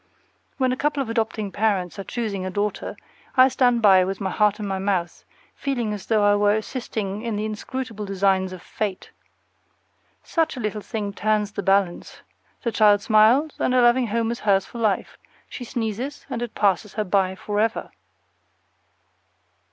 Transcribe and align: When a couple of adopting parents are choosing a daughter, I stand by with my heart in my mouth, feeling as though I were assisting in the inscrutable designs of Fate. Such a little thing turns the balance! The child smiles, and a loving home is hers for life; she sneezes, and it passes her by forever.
When 0.57 0.71
a 0.71 0.75
couple 0.77 1.03
of 1.03 1.11
adopting 1.11 1.51
parents 1.51 1.99
are 1.99 2.03
choosing 2.03 2.43
a 2.43 2.49
daughter, 2.49 2.97
I 3.37 3.49
stand 3.49 3.83
by 3.83 4.03
with 4.03 4.19
my 4.19 4.31
heart 4.31 4.59
in 4.59 4.65
my 4.65 4.79
mouth, 4.79 5.23
feeling 5.55 5.93
as 5.93 6.07
though 6.07 6.23
I 6.23 6.35
were 6.35 6.55
assisting 6.55 7.21
in 7.21 7.35
the 7.35 7.45
inscrutable 7.45 8.03
designs 8.07 8.51
of 8.51 8.63
Fate. 8.63 9.11
Such 10.23 10.57
a 10.57 10.59
little 10.59 10.81
thing 10.81 11.13
turns 11.13 11.51
the 11.51 11.61
balance! 11.61 12.23
The 12.63 12.71
child 12.71 13.03
smiles, 13.03 13.51
and 13.59 13.75
a 13.75 13.81
loving 13.83 14.07
home 14.07 14.31
is 14.31 14.39
hers 14.39 14.65
for 14.65 14.79
life; 14.79 15.19
she 15.47 15.63
sneezes, 15.63 16.25
and 16.31 16.41
it 16.41 16.55
passes 16.55 16.95
her 16.95 17.03
by 17.03 17.35
forever. 17.35 17.91